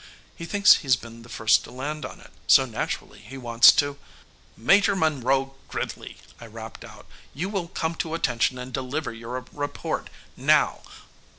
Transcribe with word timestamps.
He 0.35 0.45
thinks 0.45 0.77
he's 0.77 0.95
been 0.95 1.21
the 1.21 1.29
first 1.29 1.63
to 1.65 1.71
land 1.71 2.07
on 2.07 2.19
it, 2.19 2.31
so 2.47 2.65
naturally 2.65 3.19
he 3.19 3.37
wants 3.37 3.71
to" 3.73 3.99
"Major 4.57 4.95
Monroe 4.95 5.53
Gridley!" 5.67 6.17
I 6.39 6.47
rapped 6.47 6.83
out. 6.83 7.05
"You 7.35 7.49
will 7.49 7.67
come 7.67 7.93
to 7.97 8.15
attention 8.15 8.57
and 8.57 8.73
deliver 8.73 9.13
your 9.13 9.45
report. 9.51 10.09
Now!" 10.35 10.81